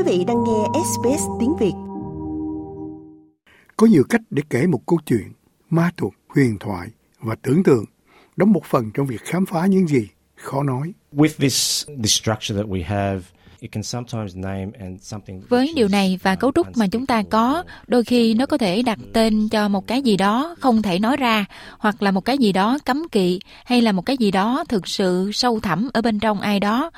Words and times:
Quý 0.00 0.18
vị 0.18 0.24
đang 0.24 0.44
nghe 0.44 0.80
SBS 0.84 1.22
tiếng 1.40 1.56
Việt. 1.56 1.72
Có 3.76 3.86
nhiều 3.86 4.02
cách 4.08 4.20
để 4.30 4.42
kể 4.50 4.66
một 4.66 4.86
câu 4.86 4.98
chuyện, 5.06 5.32
ma 5.70 5.90
thuật, 5.96 6.12
huyền 6.28 6.56
thoại 6.60 6.88
và 7.20 7.34
tưởng 7.42 7.62
tượng 7.62 7.84
đóng 8.36 8.52
một 8.52 8.64
phần 8.64 8.90
trong 8.94 9.06
việc 9.06 9.20
khám 9.20 9.46
phá 9.46 9.66
những 9.66 9.86
gì 9.86 10.08
khó 10.36 10.62
nói. 10.62 10.92
With 11.12 11.28
this, 11.38 11.86
the 11.86 12.06
structure 12.06 12.62
that 12.62 12.70
we 12.70 12.84
have, 12.84 13.20
với 15.48 15.72
điều 15.76 15.88
này 15.88 16.18
và 16.22 16.34
cấu 16.34 16.52
trúc 16.54 16.76
mà 16.76 16.86
chúng 16.86 17.06
ta 17.06 17.22
có, 17.30 17.64
đôi 17.86 18.04
khi 18.04 18.34
nó 18.34 18.46
có 18.46 18.58
thể 18.58 18.82
đặt 18.82 18.98
tên 19.12 19.48
cho 19.48 19.68
một 19.68 19.86
cái 19.86 20.02
gì 20.02 20.16
đó 20.16 20.54
không 20.60 20.82
thể 20.82 20.98
nói 20.98 21.16
ra, 21.16 21.44
hoặc 21.78 22.02
là 22.02 22.10
một 22.10 22.24
cái 22.24 22.38
gì 22.38 22.52
đó 22.52 22.78
cấm 22.84 23.08
kỵ, 23.12 23.40
hay 23.64 23.82
là 23.82 23.92
một 23.92 24.02
cái 24.02 24.16
gì 24.16 24.30
đó 24.30 24.64
thực 24.68 24.88
sự 24.88 25.30
sâu 25.32 25.60
thẳm 25.60 25.88
ở 25.92 26.02
bên 26.02 26.18
trong 26.18 26.40
ai 26.40 26.60
đó. 26.60 26.90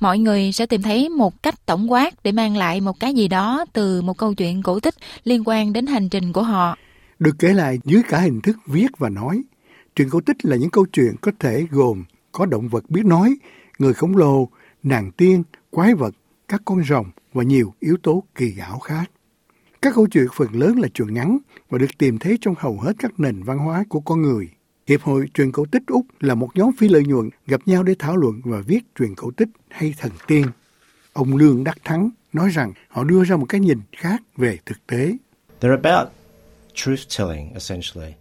Mọi 0.00 0.18
người 0.18 0.52
sẽ 0.52 0.66
tìm 0.66 0.82
thấy 0.82 1.08
một 1.08 1.42
cách 1.42 1.66
tổng 1.66 1.92
quát 1.92 2.14
để 2.24 2.32
mang 2.32 2.56
lại 2.56 2.80
một 2.80 3.00
cái 3.00 3.14
gì 3.14 3.28
đó 3.28 3.64
từ 3.72 4.02
một 4.02 4.18
câu 4.18 4.34
chuyện 4.34 4.62
cổ 4.62 4.80
tích 4.80 4.94
liên 5.24 5.42
quan 5.46 5.72
đến 5.72 5.86
hành 5.86 6.08
trình 6.08 6.32
của 6.32 6.42
họ. 6.42 6.76
Được 7.18 7.36
kể 7.38 7.52
lại 7.52 7.78
dưới 7.84 8.02
cả 8.08 8.20
hình 8.20 8.40
thức 8.40 8.56
viết 8.66 8.98
và 8.98 9.08
nói. 9.08 9.42
Truyện 9.96 10.10
cổ 10.10 10.20
tích 10.20 10.36
là 10.42 10.56
những 10.56 10.70
câu 10.70 10.86
chuyện 10.92 11.14
có 11.20 11.32
thể 11.38 11.66
gồm 11.70 12.04
có 12.32 12.46
động 12.46 12.68
vật 12.68 12.90
biết 12.90 13.04
nói, 13.04 13.36
người 13.78 13.94
khổng 13.94 14.16
lồ, 14.16 14.48
nàng 14.82 15.10
tiên, 15.12 15.42
quái 15.70 15.94
vật, 15.94 16.14
các 16.48 16.62
con 16.64 16.84
rồng 16.84 17.10
và 17.32 17.42
nhiều 17.42 17.74
yếu 17.80 17.96
tố 18.02 18.24
kỳ 18.34 18.54
ảo 18.58 18.78
khác. 18.78 19.10
Các 19.82 19.94
câu 19.94 20.06
chuyện 20.10 20.26
phần 20.34 20.48
lớn 20.52 20.78
là 20.78 20.88
chuyện 20.94 21.14
ngắn 21.14 21.38
và 21.70 21.78
được 21.78 21.98
tìm 21.98 22.18
thấy 22.18 22.38
trong 22.40 22.54
hầu 22.58 22.80
hết 22.80 22.92
các 22.98 23.20
nền 23.20 23.42
văn 23.42 23.58
hóa 23.58 23.84
của 23.88 24.00
con 24.00 24.22
người. 24.22 24.48
Hiệp 24.86 25.02
hội 25.02 25.26
truyền 25.34 25.52
cổ 25.52 25.64
tích 25.70 25.82
Úc 25.86 26.06
là 26.20 26.34
một 26.34 26.48
nhóm 26.54 26.70
phi 26.78 26.88
lợi 26.88 27.02
nhuận 27.04 27.30
gặp 27.46 27.60
nhau 27.66 27.82
để 27.82 27.94
thảo 27.98 28.16
luận 28.16 28.40
và 28.44 28.60
viết 28.66 28.80
truyền 28.98 29.14
cổ 29.14 29.30
tích 29.30 29.48
hay 29.68 29.94
thần 29.98 30.12
tiên. 30.26 30.46
Ông 31.12 31.36
Lương 31.36 31.64
Đắc 31.64 31.78
Thắng 31.84 32.10
nói 32.32 32.50
rằng 32.50 32.72
họ 32.88 33.04
đưa 33.04 33.24
ra 33.24 33.36
một 33.36 33.46
cái 33.48 33.60
nhìn 33.60 33.78
khác 33.92 34.22
về 34.36 34.58
thực 34.66 34.86
tế. 34.86 35.12
They're 35.60 35.80
about 35.82 36.08
truth 36.74 37.00
telling 37.18 37.52
essentially. 37.52 38.14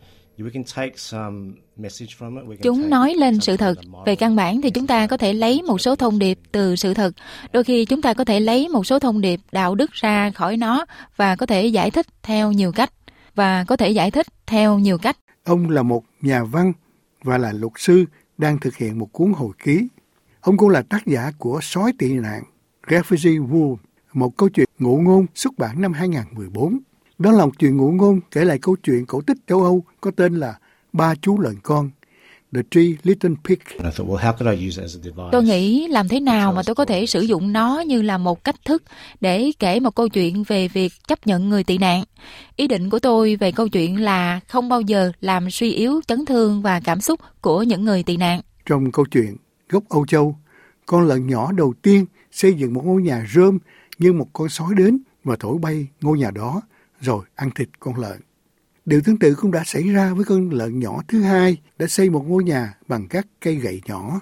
Chúng 2.62 2.90
nói 2.90 3.14
lên 3.14 3.40
sự 3.40 3.58
thật. 3.58 3.76
Về 4.06 4.16
căn 4.16 4.36
bản 4.36 4.62
thì 4.62 4.70
chúng 4.70 4.88
ta 4.88 5.08
có 5.08 5.18
thể 5.18 5.34
lấy 5.34 5.62
một 5.62 5.82
số 5.82 5.96
thông 5.96 6.20
điệp 6.20 6.40
từ 6.52 6.76
sự 6.76 6.94
thật. 6.94 7.16
Đôi 7.54 7.64
khi 7.64 7.86
chúng 7.86 8.02
ta 8.02 8.14
có 8.14 8.24
thể 8.24 8.40
lấy 8.40 8.70
một 8.70 8.86
số 8.86 9.00
thông 9.00 9.22
điệp 9.22 9.40
đạo 9.52 9.76
đức 9.76 9.92
ra 9.92 10.32
khỏi 10.32 10.58
nó 10.58 10.86
và 11.16 11.36
có 11.36 11.46
thể 11.46 11.66
giải 11.66 11.92
thích 11.92 12.08
theo 12.24 12.52
nhiều 12.52 12.72
cách. 12.72 12.94
Và 13.36 13.64
có 13.68 13.78
thể 13.78 13.90
giải 13.90 14.12
thích 14.12 14.28
theo 14.46 14.80
nhiều 14.80 14.98
cách. 14.98 15.18
Ông 15.44 15.70
là 15.70 15.84
một 15.84 16.04
nhà 16.22 16.44
văn 16.44 16.74
và 17.24 17.38
là 17.38 17.52
luật 17.52 17.74
sư 17.78 18.06
đang 18.38 18.60
thực 18.60 18.76
hiện 18.76 19.00
một 19.00 19.10
cuốn 19.12 19.34
hồi 19.34 19.52
ký. 19.64 19.88
Ông 20.42 20.58
cũng 20.58 20.70
là 20.70 20.82
tác 20.82 21.06
giả 21.06 21.32
của 21.38 21.60
Sói 21.62 21.94
tị 21.98 22.14
nạn, 22.14 22.44
Refugee 22.88 23.50
Wolf, 23.50 23.76
một 24.14 24.38
câu 24.38 24.50
chuyện 24.50 24.70
ngụ 24.80 24.98
ngôn 24.98 25.26
xuất 25.36 25.58
bản 25.58 25.82
năm 25.82 25.94
2014. 25.94 26.80
Đó 27.20 27.32
là 27.32 27.46
một 27.46 27.52
chuyện 27.60 27.78
ngụ 27.78 27.92
ngôn 27.92 28.20
kể 28.32 28.46
lại 28.46 28.60
câu 28.62 28.76
chuyện 28.84 29.06
cổ 29.06 29.22
tích 29.22 29.38
châu 29.48 29.64
Âu 29.64 29.84
có 30.02 30.12
tên 30.12 30.36
là 30.36 30.58
Ba 30.94 31.16
chú 31.22 31.40
lợn 31.40 31.56
con. 31.64 31.90
The 32.54 32.62
Three 32.72 32.96
Little 33.04 33.30
Pigs. 33.44 33.98
Tôi 35.32 35.44
nghĩ 35.44 35.88
làm 35.88 36.08
thế 36.08 36.20
nào 36.20 36.54
mà 36.54 36.62
tôi 36.66 36.76
có 36.76 36.86
thể 36.86 37.06
sử 37.06 37.22
dụng 37.22 37.54
nó 37.54 37.80
như 37.88 38.02
là 38.02 38.18
một 38.18 38.44
cách 38.44 38.56
thức 38.66 38.84
để 39.22 39.52
kể 39.60 39.80
một 39.80 39.96
câu 39.96 40.10
chuyện 40.10 40.44
về 40.44 40.68
việc 40.68 40.94
chấp 41.08 41.28
nhận 41.28 41.50
người 41.50 41.64
tị 41.64 41.78
nạn. 41.78 42.04
Ý 42.56 42.68
định 42.68 42.90
của 42.90 43.00
tôi 43.00 43.36
về 43.36 43.52
câu 43.52 43.68
chuyện 43.68 44.02
là 44.02 44.40
không 44.48 44.70
bao 44.70 44.82
giờ 44.82 45.12
làm 45.22 45.52
suy 45.52 45.74
yếu 45.74 46.02
chấn 46.08 46.26
thương 46.26 46.62
và 46.62 46.80
cảm 46.84 47.02
xúc 47.02 47.20
của 47.42 47.64
những 47.64 47.86
người 47.86 48.04
tị 48.04 48.18
nạn. 48.18 48.42
Trong 48.66 48.92
câu 48.92 49.06
chuyện 49.12 49.36
gốc 49.70 49.84
Âu 49.90 50.06
Châu, 50.06 50.36
con 50.86 51.08
lợn 51.08 51.28
nhỏ 51.28 51.52
đầu 51.52 51.74
tiên 51.82 52.06
xây 52.32 52.54
dựng 52.54 52.74
một 52.74 52.86
ngôi 52.86 53.02
nhà 53.02 53.26
rơm 53.36 53.60
nhưng 53.98 54.18
một 54.18 54.28
con 54.34 54.50
sói 54.50 54.76
đến 54.78 55.00
và 55.24 55.36
thổi 55.40 55.58
bay 55.58 55.88
ngôi 56.02 56.18
nhà 56.18 56.32
đó 56.32 56.62
rồi 57.02 57.26
ăn 57.36 57.52
thịt 57.52 57.70
con 57.80 58.00
lợn. 58.00 58.20
Điều 58.86 59.02
tương 59.02 59.20
tự 59.20 59.36
cũng 59.36 59.52
đã 59.52 59.64
xảy 59.66 59.84
ra 59.84 60.14
với 60.14 60.26
con 60.26 60.50
lợn 60.50 60.80
nhỏ 60.80 61.02
thứ 61.08 61.22
hai 61.22 61.58
đã 61.78 61.88
xây 61.88 62.10
một 62.10 62.26
ngôi 62.28 62.44
nhà 62.44 62.78
bằng 62.88 63.08
các 63.08 63.28
cây 63.42 63.56
gậy 63.56 63.82
nhỏ. 63.86 64.22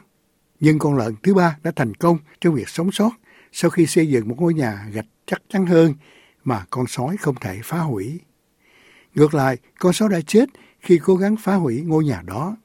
Nhưng 0.60 0.80
con 0.80 0.98
lợn 0.98 1.16
thứ 1.24 1.34
ba 1.34 1.58
đã 1.64 1.72
thành 1.76 1.94
công 1.94 2.18
trong 2.42 2.56
việc 2.56 2.70
sống 2.70 2.92
sót 2.92 3.12
sau 3.52 3.72
khi 3.72 3.86
xây 3.86 4.08
dựng 4.08 4.30
một 4.30 4.36
ngôi 4.38 4.54
nhà 4.54 4.88
gạch 4.94 5.06
chắc 5.26 5.42
chắn 5.50 5.66
hơn 5.66 5.94
mà 6.44 6.66
con 6.70 6.88
sói 6.88 7.18
không 7.18 7.36
thể 7.42 7.60
phá 7.64 7.80
hủy. 7.80 8.20
Ngược 9.16 9.34
lại, 9.34 9.58
con 9.80 9.94
sói 9.94 10.10
đã 10.10 10.22
chết 10.28 10.50
khi 10.80 11.00
cố 11.04 11.16
gắng 11.16 11.36
phá 11.38 11.56
hủy 11.56 11.82
ngôi 11.82 12.06
nhà 12.06 12.22
đó. 12.26 12.58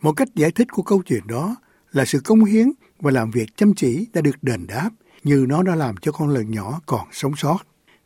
Một 0.00 0.12
cách 0.12 0.28
giải 0.34 0.50
thích 0.50 0.68
của 0.72 0.82
câu 0.82 1.02
chuyện 1.02 1.26
đó 1.26 1.56
là 1.92 2.04
sự 2.04 2.20
công 2.24 2.44
hiến 2.44 2.72
và 2.98 3.10
làm 3.10 3.30
việc 3.30 3.56
chăm 3.56 3.74
chỉ 3.74 4.06
đã 4.12 4.20
được 4.20 4.42
đền 4.42 4.66
đáp 4.66 4.90
như 5.24 5.46
nó 5.48 5.62
đã 5.62 5.74
làm 5.74 5.96
cho 5.96 6.12
con 6.12 6.28
lợn 6.28 6.50
nhỏ 6.50 6.80
còn 6.86 7.08
sống 7.12 7.36
sót. 7.36 7.58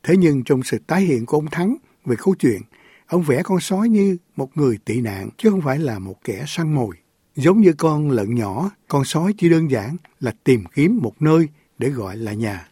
Thế 0.02 0.16
nhưng 0.16 0.44
trong 0.44 0.62
sự 0.62 0.78
tái 0.86 1.00
hiện 1.00 1.26
của 1.26 1.36
ông 1.36 1.46
Thắng 1.50 1.76
về 2.04 2.16
câu 2.18 2.34
chuyện, 2.34 2.62
ông 3.06 3.22
vẽ 3.22 3.42
con 3.42 3.60
sói 3.60 3.88
như 3.88 4.16
một 4.36 4.48
người 4.54 4.78
tị 4.84 5.00
nạn 5.00 5.28
chứ 5.38 5.50
không 5.50 5.60
phải 5.60 5.78
là 5.78 5.98
một 5.98 6.14
kẻ 6.24 6.44
săn 6.46 6.74
mồi. 6.74 6.96
Giống 7.36 7.60
như 7.60 7.72
con 7.72 8.10
lợn 8.10 8.34
nhỏ, 8.34 8.70
con 8.88 9.04
sói 9.04 9.32
chỉ 9.38 9.48
đơn 9.48 9.70
giản 9.70 9.96
là 10.20 10.32
tìm 10.44 10.64
kiếm 10.74 10.98
một 11.02 11.12
nơi 11.20 11.48
để 11.78 11.88
gọi 11.88 12.16
là 12.16 12.32
nhà. 12.32 12.66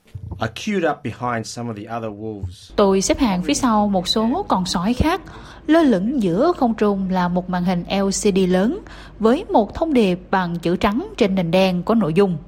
Tôi 2.76 3.00
xếp 3.00 3.18
hàng 3.18 3.42
phía 3.42 3.54
sau 3.54 3.88
một 3.88 4.08
số 4.08 4.44
con 4.48 4.66
sói 4.66 4.94
khác. 4.94 5.20
Lơ 5.66 5.82
lửng 5.82 6.22
giữa 6.22 6.52
không 6.56 6.74
trung 6.74 7.10
là 7.10 7.28
một 7.28 7.50
màn 7.50 7.64
hình 7.64 7.84
LCD 8.06 8.38
lớn 8.48 8.80
với 9.18 9.44
một 9.44 9.74
thông 9.74 9.92
điệp 9.92 10.20
bằng 10.30 10.58
chữ 10.58 10.76
trắng 10.76 11.08
trên 11.16 11.34
nền 11.34 11.50
đen 11.50 11.82
có 11.82 11.94
nội 11.94 12.14
dung. 12.14 12.38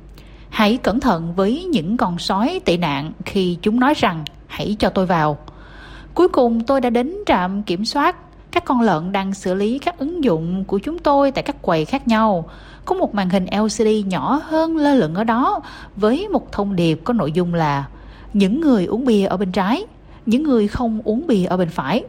Hãy 0.50 0.76
cẩn 0.76 1.00
thận 1.00 1.34
với 1.34 1.64
những 1.64 1.96
con 1.96 2.18
sói 2.18 2.60
tị 2.64 2.76
nạn 2.76 3.12
khi 3.24 3.58
chúng 3.62 3.80
nói 3.80 3.94
rằng 3.96 4.24
hãy 4.46 4.76
cho 4.78 4.88
tôi 4.88 5.06
vào. 5.06 5.38
Cuối 6.14 6.28
cùng 6.28 6.64
tôi 6.64 6.80
đã 6.80 6.90
đến 6.90 7.14
trạm 7.26 7.62
kiểm 7.62 7.84
soát. 7.84 8.16
Các 8.50 8.64
con 8.64 8.80
lợn 8.80 9.12
đang 9.12 9.34
xử 9.34 9.54
lý 9.54 9.78
các 9.78 9.98
ứng 9.98 10.24
dụng 10.24 10.64
của 10.64 10.78
chúng 10.78 10.98
tôi 10.98 11.30
tại 11.30 11.42
các 11.42 11.62
quầy 11.62 11.84
khác 11.84 12.08
nhau. 12.08 12.48
Có 12.84 12.94
một 12.94 13.14
màn 13.14 13.30
hình 13.30 13.46
LCD 13.46 13.86
nhỏ 14.06 14.40
hơn 14.44 14.76
lơ 14.76 14.94
lửng 14.94 15.14
ở 15.14 15.24
đó 15.24 15.60
với 15.96 16.28
một 16.28 16.52
thông 16.52 16.76
điệp 16.76 17.00
có 17.04 17.12
nội 17.12 17.32
dung 17.32 17.54
là 17.54 17.88
những 18.32 18.60
người 18.60 18.86
uống 18.86 19.04
bia 19.04 19.26
ở 19.26 19.36
bên 19.36 19.52
trái, 19.52 19.86
những 20.26 20.42
người 20.42 20.68
không 20.68 21.02
uống 21.04 21.26
bia 21.26 21.44
ở 21.44 21.56
bên 21.56 21.68
phải. 21.68 22.04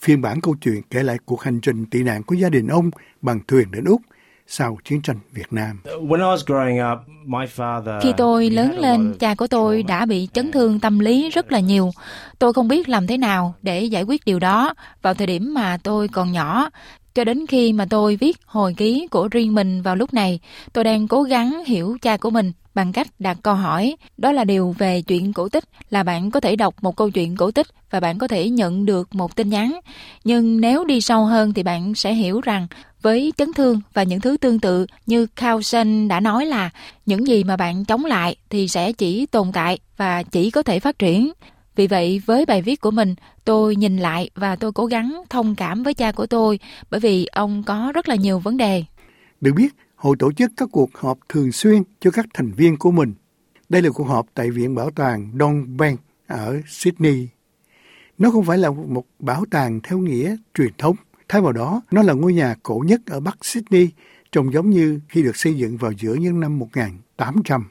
Phiên 0.00 0.22
bản 0.22 0.40
câu 0.40 0.54
chuyện 0.60 0.82
kể 0.90 1.02
lại 1.02 1.16
cuộc 1.24 1.42
hành 1.42 1.60
trình 1.60 1.86
tị 1.86 2.02
nạn 2.02 2.22
của 2.22 2.34
gia 2.34 2.48
đình 2.48 2.68
ông 2.68 2.90
bằng 3.22 3.40
thuyền 3.48 3.70
đến 3.70 3.84
Úc 3.84 4.00
sau 4.46 4.78
chiến 4.84 5.02
tranh 5.02 5.18
Việt 5.32 5.52
Nam. 5.52 5.80
Khi 8.02 8.12
tôi 8.16 8.50
lớn 8.50 8.78
lên, 8.78 9.14
cha 9.18 9.34
của 9.34 9.46
tôi 9.46 9.82
đã 9.82 10.06
bị 10.06 10.28
chấn 10.32 10.52
thương 10.52 10.80
tâm 10.80 10.98
lý 10.98 11.30
rất 11.30 11.52
là 11.52 11.60
nhiều. 11.60 11.90
Tôi 12.38 12.52
không 12.52 12.68
biết 12.68 12.88
làm 12.88 13.06
thế 13.06 13.16
nào 13.16 13.54
để 13.62 13.84
giải 13.84 14.02
quyết 14.02 14.24
điều 14.24 14.38
đó 14.38 14.74
vào 15.02 15.14
thời 15.14 15.26
điểm 15.26 15.54
mà 15.54 15.78
tôi 15.82 16.08
còn 16.08 16.32
nhỏ. 16.32 16.70
Cho 17.14 17.24
đến 17.24 17.46
khi 17.46 17.72
mà 17.72 17.86
tôi 17.90 18.16
viết 18.16 18.36
hồi 18.46 18.74
ký 18.76 19.06
của 19.10 19.28
riêng 19.28 19.54
mình 19.54 19.82
vào 19.82 19.96
lúc 19.96 20.14
này, 20.14 20.40
tôi 20.72 20.84
đang 20.84 21.08
cố 21.08 21.22
gắng 21.22 21.64
hiểu 21.64 21.96
cha 22.02 22.16
của 22.16 22.30
mình 22.30 22.52
bằng 22.74 22.92
cách 22.92 23.08
đặt 23.18 23.38
câu 23.42 23.54
hỏi. 23.54 23.96
Đó 24.16 24.32
là 24.32 24.44
điều 24.44 24.74
về 24.78 25.02
chuyện 25.02 25.32
cổ 25.32 25.48
tích 25.48 25.64
là 25.90 26.02
bạn 26.02 26.30
có 26.30 26.40
thể 26.40 26.56
đọc 26.56 26.74
một 26.80 26.96
câu 26.96 27.10
chuyện 27.10 27.36
cổ 27.36 27.50
tích 27.50 27.66
và 27.90 28.00
bạn 28.00 28.18
có 28.18 28.28
thể 28.28 28.50
nhận 28.50 28.86
được 28.86 29.14
một 29.14 29.36
tin 29.36 29.48
nhắn. 29.48 29.80
Nhưng 30.24 30.60
nếu 30.60 30.84
đi 30.84 31.00
sâu 31.00 31.24
hơn 31.24 31.52
thì 31.52 31.62
bạn 31.62 31.94
sẽ 31.94 32.14
hiểu 32.14 32.40
rằng 32.40 32.66
với 33.02 33.32
chấn 33.36 33.52
thương 33.52 33.80
và 33.94 34.02
những 34.02 34.20
thứ 34.20 34.36
tương 34.36 34.60
tự 34.60 34.86
như 35.06 35.26
Carlson 35.26 36.08
đã 36.08 36.20
nói 36.20 36.46
là 36.46 36.70
những 37.06 37.26
gì 37.26 37.44
mà 37.44 37.56
bạn 37.56 37.84
chống 37.84 38.04
lại 38.04 38.36
thì 38.50 38.68
sẽ 38.68 38.92
chỉ 38.92 39.26
tồn 39.26 39.52
tại 39.52 39.78
và 39.96 40.22
chỉ 40.22 40.50
có 40.50 40.62
thể 40.62 40.80
phát 40.80 40.98
triển. 40.98 41.32
Vì 41.76 41.86
vậy, 41.86 42.22
với 42.26 42.46
bài 42.46 42.62
viết 42.62 42.80
của 42.80 42.90
mình, 42.90 43.14
tôi 43.44 43.76
nhìn 43.76 43.96
lại 43.96 44.30
và 44.34 44.56
tôi 44.56 44.72
cố 44.72 44.86
gắng 44.86 45.22
thông 45.30 45.54
cảm 45.54 45.82
với 45.82 45.94
cha 45.94 46.12
của 46.12 46.26
tôi 46.26 46.58
bởi 46.90 47.00
vì 47.00 47.26
ông 47.26 47.62
có 47.62 47.92
rất 47.94 48.08
là 48.08 48.14
nhiều 48.14 48.38
vấn 48.38 48.56
đề. 48.56 48.84
Được 49.40 49.52
biết, 49.56 49.74
hội 49.96 50.16
tổ 50.18 50.32
chức 50.32 50.52
các 50.56 50.68
cuộc 50.72 50.90
họp 50.94 51.18
thường 51.28 51.52
xuyên 51.52 51.82
cho 52.00 52.10
các 52.10 52.26
thành 52.34 52.52
viên 52.52 52.76
của 52.76 52.90
mình. 52.90 53.14
Đây 53.68 53.82
là 53.82 53.90
cuộc 53.90 54.04
họp 54.04 54.26
tại 54.34 54.50
Viện 54.50 54.74
Bảo 54.74 54.90
tàng 54.90 55.30
Don 55.38 55.76
Bank 55.76 56.00
ở 56.26 56.60
Sydney. 56.68 57.28
Nó 58.18 58.30
không 58.30 58.44
phải 58.44 58.58
là 58.58 58.70
một 58.70 59.04
bảo 59.18 59.44
tàng 59.50 59.80
theo 59.82 59.98
nghĩa 59.98 60.36
truyền 60.54 60.72
thống. 60.78 60.96
Thay 61.28 61.40
vào 61.40 61.52
đó, 61.52 61.82
nó 61.90 62.02
là 62.02 62.12
ngôi 62.12 62.32
nhà 62.32 62.54
cổ 62.62 62.82
nhất 62.86 63.00
ở 63.06 63.20
Bắc 63.20 63.44
Sydney, 63.44 63.88
trông 64.32 64.52
giống 64.52 64.70
như 64.70 65.00
khi 65.08 65.22
được 65.22 65.36
xây 65.36 65.54
dựng 65.54 65.76
vào 65.76 65.92
giữa 65.92 66.14
những 66.14 66.40
năm 66.40 66.58
1800. 66.58 67.68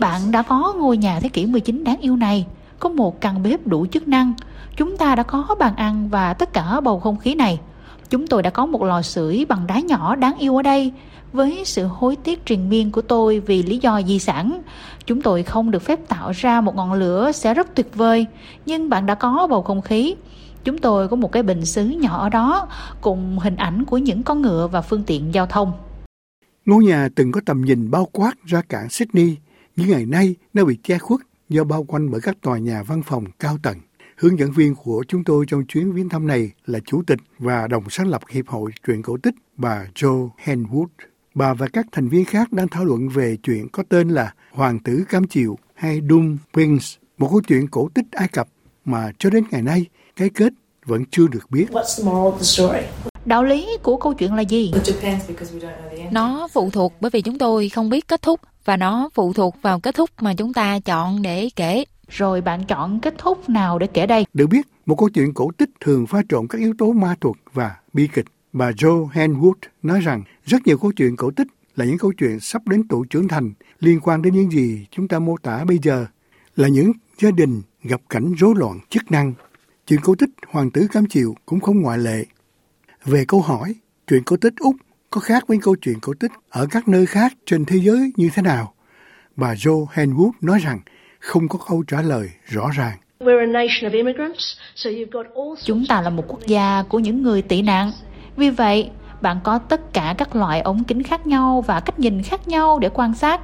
Bạn 0.00 0.30
đã 0.30 0.42
có 0.42 0.74
ngôi 0.78 0.96
nhà 0.96 1.20
thế 1.20 1.28
kỷ 1.28 1.46
19 1.46 1.84
đáng 1.84 2.00
yêu 2.00 2.16
này, 2.16 2.46
có 2.78 2.88
một 2.88 3.20
căn 3.20 3.42
bếp 3.42 3.66
đủ 3.66 3.86
chức 3.86 4.08
năng. 4.08 4.32
Chúng 4.76 4.96
ta 4.96 5.14
đã 5.14 5.22
có 5.22 5.56
bàn 5.58 5.76
ăn 5.76 6.08
và 6.08 6.32
tất 6.32 6.52
cả 6.52 6.80
bầu 6.80 7.00
không 7.00 7.16
khí 7.16 7.34
này. 7.34 7.58
Chúng 8.10 8.26
tôi 8.26 8.42
đã 8.42 8.50
có 8.50 8.66
một 8.66 8.82
lò 8.82 9.02
sưởi 9.02 9.46
bằng 9.48 9.66
đá 9.66 9.80
nhỏ 9.80 10.16
đáng 10.16 10.38
yêu 10.38 10.56
ở 10.56 10.62
đây. 10.62 10.92
Với 11.32 11.62
sự 11.64 11.86
hối 11.86 12.16
tiếc 12.16 12.46
triền 12.46 12.68
miên 12.68 12.90
của 12.90 13.02
tôi 13.02 13.40
vì 13.40 13.62
lý 13.62 13.78
do 13.78 14.02
di 14.02 14.18
sản, 14.18 14.62
chúng 15.06 15.22
tôi 15.22 15.42
không 15.42 15.70
được 15.70 15.82
phép 15.82 16.08
tạo 16.08 16.30
ra 16.30 16.60
một 16.60 16.74
ngọn 16.74 16.92
lửa 16.92 17.32
sẽ 17.32 17.54
rất 17.54 17.74
tuyệt 17.74 17.90
vời, 17.94 18.26
nhưng 18.66 18.88
bạn 18.88 19.06
đã 19.06 19.14
có 19.14 19.46
bầu 19.50 19.62
không 19.62 19.82
khí. 19.82 20.14
Chúng 20.64 20.78
tôi 20.78 21.08
có 21.08 21.16
một 21.16 21.32
cái 21.32 21.42
bình 21.42 21.64
xứ 21.64 21.84
nhỏ 21.84 22.18
ở 22.18 22.28
đó 22.28 22.66
cùng 23.00 23.38
hình 23.38 23.56
ảnh 23.56 23.84
của 23.84 23.98
những 23.98 24.22
con 24.22 24.42
ngựa 24.42 24.68
và 24.72 24.80
phương 24.80 25.02
tiện 25.02 25.34
giao 25.34 25.46
thông. 25.46 25.72
Ngôi 26.68 26.84
nhà 26.84 27.08
từng 27.14 27.32
có 27.32 27.40
tầm 27.46 27.60
nhìn 27.60 27.90
bao 27.90 28.04
quát 28.12 28.32
ra 28.44 28.62
cảng 28.68 28.90
Sydney, 28.90 29.36
nhưng 29.76 29.88
ngày 29.88 30.06
nay 30.06 30.34
nó 30.54 30.64
bị 30.64 30.78
che 30.82 30.98
khuất 30.98 31.20
do 31.48 31.64
bao 31.64 31.84
quanh 31.84 32.10
bởi 32.10 32.20
các 32.20 32.36
tòa 32.40 32.58
nhà 32.58 32.82
văn 32.82 33.02
phòng 33.02 33.24
cao 33.38 33.58
tầng. 33.62 33.78
Hướng 34.16 34.38
dẫn 34.38 34.52
viên 34.52 34.74
của 34.74 35.04
chúng 35.08 35.24
tôi 35.24 35.44
trong 35.48 35.66
chuyến 35.66 35.92
viếng 35.92 36.08
thăm 36.08 36.26
này 36.26 36.50
là 36.66 36.78
chủ 36.84 37.02
tịch 37.06 37.18
và 37.38 37.66
đồng 37.66 37.90
sáng 37.90 38.08
lập 38.08 38.22
Hiệp 38.30 38.48
hội 38.48 38.70
truyện 38.86 39.02
cổ 39.02 39.16
tích 39.22 39.34
bà 39.56 39.86
Joe 39.94 40.28
Henwood. 40.44 40.86
Bà 41.34 41.54
và 41.54 41.66
các 41.72 41.86
thành 41.92 42.08
viên 42.08 42.24
khác 42.24 42.52
đang 42.52 42.68
thảo 42.68 42.84
luận 42.84 43.08
về 43.08 43.36
chuyện 43.42 43.68
có 43.68 43.82
tên 43.88 44.08
là 44.08 44.34
Hoàng 44.52 44.78
tử 44.78 45.04
Cam 45.08 45.26
Chiều 45.26 45.58
hay 45.74 46.00
Doom 46.10 46.36
Prince, 46.52 46.86
một 47.18 47.28
câu 47.30 47.40
chuyện 47.48 47.68
cổ 47.68 47.88
tích 47.94 48.06
Ai 48.12 48.28
Cập 48.28 48.48
mà 48.84 49.12
cho 49.18 49.30
đến 49.30 49.44
ngày 49.50 49.62
nay 49.62 49.86
cái 50.16 50.30
kết 50.30 50.52
vẫn 50.84 51.04
chưa 51.10 51.26
được 51.28 51.50
biết. 51.50 51.66
Đạo 53.28 53.44
lý 53.44 53.68
của 53.82 53.96
câu 53.96 54.14
chuyện 54.14 54.34
là 54.34 54.42
gì? 54.42 54.72
Nó 56.10 56.48
phụ 56.52 56.70
thuộc 56.70 56.94
bởi 57.00 57.10
vì 57.10 57.22
chúng 57.22 57.38
tôi 57.38 57.68
không 57.68 57.90
biết 57.90 58.08
kết 58.08 58.22
thúc 58.22 58.40
và 58.64 58.76
nó 58.76 59.10
phụ 59.14 59.32
thuộc 59.32 59.56
vào 59.62 59.80
kết 59.80 59.94
thúc 59.94 60.10
mà 60.20 60.34
chúng 60.34 60.52
ta 60.52 60.78
chọn 60.78 61.22
để 61.22 61.48
kể. 61.56 61.84
Rồi 62.08 62.40
bạn 62.40 62.64
chọn 62.64 63.00
kết 63.00 63.14
thúc 63.18 63.48
nào 63.48 63.78
để 63.78 63.86
kể 63.86 64.06
đây? 64.06 64.26
Được 64.34 64.46
biết, 64.46 64.66
một 64.86 64.94
câu 64.98 65.08
chuyện 65.08 65.34
cổ 65.34 65.50
tích 65.56 65.70
thường 65.80 66.06
pha 66.06 66.22
trộn 66.28 66.46
các 66.48 66.58
yếu 66.58 66.74
tố 66.78 66.92
ma 66.92 67.14
thuật 67.20 67.36
và 67.52 67.76
bi 67.92 68.08
kịch. 68.14 68.24
Bà 68.52 68.70
Joe 68.70 69.08
Henwood 69.08 69.52
nói 69.82 70.00
rằng 70.00 70.22
rất 70.44 70.66
nhiều 70.66 70.78
câu 70.78 70.92
chuyện 70.92 71.16
cổ 71.16 71.30
tích 71.30 71.48
là 71.76 71.84
những 71.84 71.98
câu 71.98 72.12
chuyện 72.18 72.40
sắp 72.40 72.68
đến 72.68 72.88
tuổi 72.88 73.06
trưởng 73.10 73.28
thành 73.28 73.52
liên 73.80 74.00
quan 74.00 74.22
đến 74.22 74.34
những 74.34 74.50
gì 74.50 74.86
chúng 74.90 75.08
ta 75.08 75.18
mô 75.18 75.36
tả 75.42 75.64
bây 75.64 75.78
giờ 75.82 76.06
là 76.56 76.68
những 76.68 76.92
gia 77.20 77.30
đình 77.30 77.62
gặp 77.82 78.00
cảnh 78.08 78.34
rối 78.38 78.54
loạn 78.56 78.80
chức 78.90 79.10
năng. 79.10 79.34
Chuyện 79.86 80.00
cổ 80.02 80.14
tích 80.14 80.30
Hoàng 80.48 80.70
tử 80.70 80.86
Cam 80.92 81.06
Chiều 81.06 81.34
cũng 81.46 81.60
không 81.60 81.80
ngoại 81.80 81.98
lệ. 81.98 82.24
Về 83.10 83.24
câu 83.28 83.40
hỏi, 83.40 83.74
chuyện 84.08 84.22
cổ 84.22 84.36
tích 84.36 84.54
Úc 84.58 84.76
có 85.10 85.20
khác 85.20 85.44
với 85.48 85.58
câu 85.62 85.76
chuyện 85.82 86.00
cổ 86.00 86.12
tích 86.20 86.30
ở 86.50 86.66
các 86.70 86.88
nơi 86.88 87.06
khác 87.06 87.32
trên 87.46 87.64
thế 87.64 87.76
giới 87.76 88.12
như 88.16 88.30
thế 88.34 88.42
nào? 88.42 88.74
Bà 89.36 89.54
Joe 89.54 89.86
Henwood 89.86 90.30
nói 90.40 90.58
rằng 90.58 90.80
không 91.18 91.48
có 91.48 91.58
câu 91.68 91.82
trả 91.88 92.02
lời 92.02 92.30
rõ 92.44 92.70
ràng. 92.76 92.98
Chúng 95.64 95.86
ta 95.88 96.00
là 96.00 96.10
một 96.10 96.24
quốc 96.28 96.40
gia 96.46 96.82
của 96.88 96.98
những 96.98 97.22
người 97.22 97.42
tị 97.42 97.62
nạn. 97.62 97.92
Vì 98.36 98.50
vậy, 98.50 98.90
bạn 99.20 99.36
có 99.44 99.58
tất 99.58 99.92
cả 99.92 100.14
các 100.18 100.36
loại 100.36 100.60
ống 100.60 100.84
kính 100.84 101.02
khác 101.02 101.26
nhau 101.26 101.64
và 101.66 101.80
cách 101.80 101.98
nhìn 101.98 102.22
khác 102.22 102.48
nhau 102.48 102.78
để 102.78 102.88
quan 102.94 103.14
sát, 103.14 103.40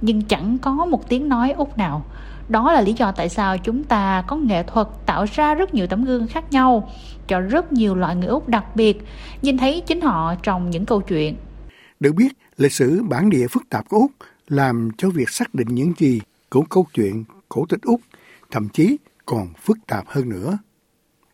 nhưng 0.00 0.22
chẳng 0.22 0.58
có 0.58 0.72
một 0.72 1.08
tiếng 1.08 1.28
nói 1.28 1.52
Úc 1.52 1.78
nào. 1.78 2.04
Đó 2.48 2.72
là 2.72 2.80
lý 2.80 2.92
do 2.92 3.12
tại 3.12 3.28
sao 3.28 3.58
chúng 3.58 3.84
ta 3.84 4.24
có 4.26 4.36
nghệ 4.36 4.62
thuật 4.62 4.88
tạo 5.06 5.24
ra 5.32 5.54
rất 5.54 5.74
nhiều 5.74 5.86
tấm 5.86 6.04
gương 6.04 6.26
khác 6.26 6.44
nhau 6.50 6.90
cho 7.28 7.40
rất 7.40 7.72
nhiều 7.72 7.94
loại 7.94 8.16
người 8.16 8.26
Úc 8.26 8.48
đặc 8.48 8.76
biệt, 8.76 9.02
nhìn 9.42 9.58
thấy 9.58 9.82
chính 9.86 10.00
họ 10.00 10.34
trong 10.42 10.70
những 10.70 10.86
câu 10.86 11.00
chuyện. 11.00 11.36
Được 12.00 12.14
biết, 12.14 12.28
lịch 12.56 12.72
sử 12.72 13.02
bản 13.02 13.30
địa 13.30 13.48
phức 13.48 13.62
tạp 13.70 13.88
của 13.88 13.96
Úc 13.96 14.10
làm 14.48 14.90
cho 14.98 15.10
việc 15.10 15.30
xác 15.30 15.54
định 15.54 15.68
những 15.70 15.92
gì 15.98 16.20
của 16.50 16.62
câu 16.70 16.86
chuyện 16.94 17.24
cổ 17.48 17.66
tích 17.68 17.82
Úc 17.82 18.00
thậm 18.50 18.68
chí 18.68 18.96
còn 19.26 19.48
phức 19.62 19.78
tạp 19.86 20.04
hơn 20.08 20.28
nữa. 20.28 20.58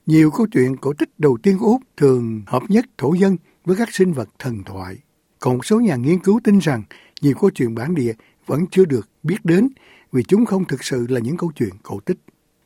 Nhiều 0.07 0.31
câu 0.31 0.47
chuyện 0.53 0.77
cổ 0.77 0.93
tích 0.93 1.11
đầu 1.19 1.39
tiên 1.43 1.59
của 1.59 1.67
Úc 1.67 1.83
thường 1.97 2.43
hợp 2.47 2.63
nhất 2.69 2.85
thổ 2.99 3.15
dân 3.15 3.37
với 3.65 3.77
các 3.77 3.95
sinh 3.95 4.13
vật 4.13 4.29
thần 4.39 4.65
thoại. 4.65 4.97
Còn 5.41 5.55
một 5.55 5.67
số 5.67 5.81
nhà 5.81 5.97
nghiên 5.97 6.19
cứu 6.19 6.41
tin 6.45 6.59
rằng 6.59 6.83
nhiều 7.21 7.35
câu 7.41 7.51
chuyện 7.51 7.75
bản 7.75 7.95
địa 7.95 8.13
vẫn 8.47 8.67
chưa 8.71 8.85
được 8.85 9.09
biết 9.23 9.45
đến 9.45 9.69
vì 10.13 10.23
chúng 10.23 10.47
không 10.47 10.65
thực 10.65 10.85
sự 10.85 11.07
là 11.09 11.21
những 11.21 11.37
câu 11.37 11.53
chuyện 11.57 11.71
cổ 11.83 12.01
tích. 12.01 12.19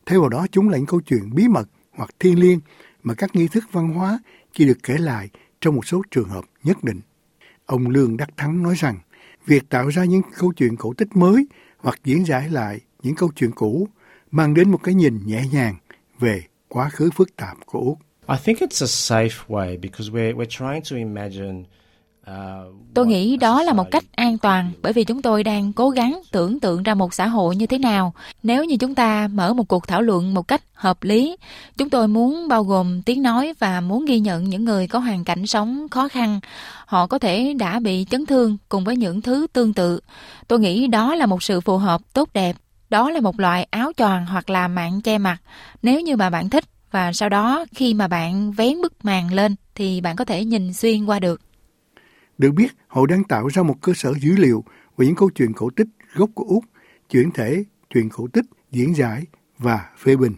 Thay 0.06 0.18
vào 0.18 0.28
đó 0.28 0.46
chúng 0.52 0.68
là 0.68 0.76
những 0.76 0.86
câu 0.86 1.00
chuyện 1.00 1.34
bí 1.34 1.48
mật 1.48 1.68
hoặc 1.92 2.10
thiên 2.18 2.38
liêng 2.38 2.60
mà 3.02 3.14
các 3.14 3.36
nghi 3.36 3.48
thức 3.48 3.64
văn 3.72 3.88
hóa 3.88 4.18
chỉ 4.52 4.66
được 4.66 4.78
kể 4.82 4.94
lại 4.98 5.28
trong 5.60 5.74
một 5.74 5.86
số 5.86 6.02
trường 6.10 6.28
hợp 6.28 6.44
nhất 6.64 6.84
định. 6.84 7.00
Ông 7.66 7.86
Lương 7.86 8.16
Đắc 8.16 8.28
Thắng 8.36 8.62
nói 8.62 8.74
rằng, 8.78 8.98
việc 9.46 9.68
tạo 9.68 9.88
ra 9.88 10.04
những 10.04 10.22
câu 10.38 10.52
chuyện 10.52 10.76
cổ 10.76 10.94
tích 10.94 11.16
mới 11.16 11.46
hoặc 11.78 12.00
diễn 12.04 12.26
giải 12.26 12.50
lại 12.50 12.80
những 13.02 13.14
câu 13.14 13.30
chuyện 13.36 13.50
cũ 13.50 13.88
mang 14.30 14.54
đến 14.54 14.70
một 14.70 14.78
cái 14.82 14.94
nhìn 14.94 15.26
nhẹ 15.26 15.44
nhàng 15.52 15.76
về 16.18 16.42
quá 16.68 16.88
khứ 16.88 17.10
phức 17.14 17.36
tạp 17.36 17.56
của 17.66 17.78
Úc. 17.78 17.98
I 18.28 18.36
think 18.44 18.58
it's 18.58 18.82
a 18.82 18.86
safe 18.86 19.46
way 19.48 19.80
because 19.80 20.10
we're 20.10 20.34
we're 20.34 20.58
trying 20.58 20.82
to 20.90 20.96
imagine 20.96 21.64
Tôi 22.94 23.06
nghĩ 23.06 23.36
đó 23.36 23.62
là 23.62 23.72
một 23.72 23.90
cách 23.90 24.04
an 24.16 24.38
toàn 24.38 24.72
bởi 24.82 24.92
vì 24.92 25.04
chúng 25.04 25.22
tôi 25.22 25.44
đang 25.44 25.72
cố 25.72 25.90
gắng 25.90 26.20
tưởng 26.32 26.60
tượng 26.60 26.82
ra 26.82 26.94
một 26.94 27.14
xã 27.14 27.26
hội 27.26 27.56
như 27.56 27.66
thế 27.66 27.78
nào. 27.78 28.14
Nếu 28.42 28.64
như 28.64 28.76
chúng 28.76 28.94
ta 28.94 29.28
mở 29.32 29.54
một 29.54 29.68
cuộc 29.68 29.86
thảo 29.86 30.02
luận 30.02 30.34
một 30.34 30.48
cách 30.48 30.62
hợp 30.74 31.02
lý, 31.02 31.36
chúng 31.76 31.90
tôi 31.90 32.08
muốn 32.08 32.48
bao 32.48 32.64
gồm 32.64 33.02
tiếng 33.02 33.22
nói 33.22 33.54
và 33.58 33.80
muốn 33.80 34.04
ghi 34.04 34.20
nhận 34.20 34.44
những 34.44 34.64
người 34.64 34.86
có 34.86 34.98
hoàn 34.98 35.24
cảnh 35.24 35.46
sống 35.46 35.88
khó 35.90 36.08
khăn. 36.08 36.40
Họ 36.86 37.06
có 37.06 37.18
thể 37.18 37.54
đã 37.58 37.78
bị 37.78 38.06
chấn 38.10 38.26
thương 38.26 38.56
cùng 38.68 38.84
với 38.84 38.96
những 38.96 39.22
thứ 39.22 39.46
tương 39.52 39.74
tự. 39.74 40.00
Tôi 40.48 40.60
nghĩ 40.60 40.86
đó 40.86 41.14
là 41.14 41.26
một 41.26 41.42
sự 41.42 41.60
phù 41.60 41.78
hợp 41.78 42.00
tốt 42.12 42.28
đẹp. 42.34 42.56
Đó 42.90 43.10
là 43.10 43.20
một 43.20 43.40
loại 43.40 43.66
áo 43.70 43.92
choàng 43.96 44.26
hoặc 44.26 44.50
là 44.50 44.68
mạng 44.68 45.00
che 45.00 45.18
mặt. 45.18 45.38
Nếu 45.82 46.00
như 46.00 46.16
mà 46.16 46.30
bạn 46.30 46.50
thích 46.50 46.64
và 46.90 47.12
sau 47.12 47.28
đó 47.28 47.64
khi 47.74 47.94
mà 47.94 48.08
bạn 48.08 48.52
vén 48.52 48.80
bức 48.82 49.04
màn 49.04 49.32
lên 49.32 49.56
thì 49.74 50.00
bạn 50.00 50.16
có 50.16 50.24
thể 50.24 50.44
nhìn 50.44 50.72
xuyên 50.72 51.04
qua 51.04 51.18
được. 51.18 51.40
Được 52.38 52.52
biết, 52.52 52.76
họ 52.86 53.06
đang 53.06 53.24
tạo 53.24 53.48
ra 53.48 53.62
một 53.62 53.76
cơ 53.80 53.92
sở 53.94 54.14
dữ 54.20 54.36
liệu 54.36 54.64
về 54.96 55.06
những 55.06 55.14
câu 55.14 55.30
chuyện 55.34 55.52
cổ 55.52 55.70
tích 55.70 55.88
gốc 56.14 56.30
của 56.34 56.44
Úc, 56.44 56.64
chuyển 57.10 57.30
thể, 57.30 57.64
chuyện 57.90 58.08
cổ 58.08 58.28
tích, 58.32 58.44
diễn 58.70 58.94
giải 58.94 59.24
và 59.58 59.90
phê 59.98 60.16
bình. 60.16 60.34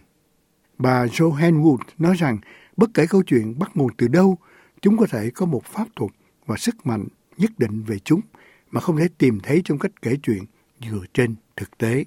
Bà 0.77 1.05
Joanne 1.05 1.61
Wood 1.61 1.77
nói 1.97 2.15
rằng 2.15 2.37
bất 2.77 2.89
kể 2.93 3.05
câu 3.09 3.23
chuyện 3.23 3.59
bắt 3.59 3.71
nguồn 3.75 3.93
từ 3.97 4.07
đâu, 4.07 4.37
chúng 4.81 4.97
có 4.97 5.07
thể 5.07 5.29
có 5.29 5.45
một 5.45 5.65
pháp 5.65 5.87
thuật 5.95 6.11
và 6.45 6.57
sức 6.57 6.75
mạnh 6.85 7.05
nhất 7.37 7.51
định 7.57 7.83
về 7.83 7.99
chúng 7.99 8.21
mà 8.71 8.81
không 8.81 8.97
thể 8.97 9.07
tìm 9.17 9.39
thấy 9.39 9.61
trong 9.65 9.79
cách 9.79 9.91
kể 10.01 10.15
chuyện 10.23 10.43
dựa 10.91 11.05
trên 11.13 11.35
thực 11.57 11.77
tế. 11.77 12.03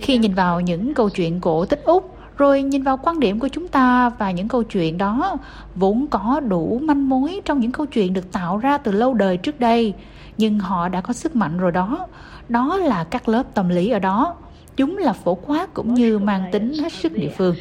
Khi 0.00 0.18
nhìn 0.18 0.34
vào 0.34 0.60
những 0.60 0.94
câu 0.94 1.10
chuyện 1.10 1.40
cổ 1.40 1.64
tích 1.64 1.82
Úc, 1.84 2.18
rồi 2.36 2.62
nhìn 2.62 2.82
vào 2.82 2.96
quan 2.96 3.20
điểm 3.20 3.38
của 3.38 3.48
chúng 3.48 3.68
ta 3.68 4.08
và 4.08 4.30
những 4.30 4.48
câu 4.48 4.62
chuyện 4.62 4.98
đó 4.98 5.36
vốn 5.74 6.06
có 6.10 6.40
đủ 6.48 6.80
manh 6.82 7.08
mối 7.08 7.40
trong 7.44 7.60
những 7.60 7.72
câu 7.72 7.86
chuyện 7.86 8.12
được 8.12 8.32
tạo 8.32 8.58
ra 8.58 8.78
từ 8.78 8.92
lâu 8.92 9.14
đời 9.14 9.36
trước 9.36 9.60
đây 9.60 9.94
nhưng 10.38 10.58
họ 10.58 10.88
đã 10.88 11.00
có 11.00 11.12
sức 11.12 11.36
mạnh 11.36 11.58
rồi 11.58 11.72
đó. 11.72 12.06
Đó 12.48 12.76
là 12.76 13.04
các 13.04 13.28
lớp 13.28 13.42
tâm 13.54 13.68
lý 13.68 13.90
ở 13.90 13.98
đó. 13.98 14.36
Chúng 14.76 14.98
là 14.98 15.12
phổ 15.12 15.34
quát 15.34 15.74
cũng 15.74 15.94
như 15.94 16.18
mang 16.18 16.48
tính 16.52 16.72
hết 16.82 16.92
sức 16.92 17.12
địa 17.12 17.30
phương. 17.36 17.56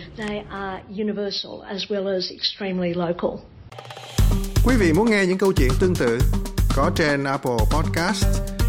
Quý 4.66 4.76
vị 4.80 4.94
muốn 4.94 5.10
nghe 5.10 5.26
những 5.26 5.38
câu 5.38 5.54
chuyện 5.54 5.70
tương 5.80 5.96
tự 5.96 6.20
có 6.76 6.92
trên 6.96 7.24
Apple 7.24 7.58
Podcast, 7.74 8.57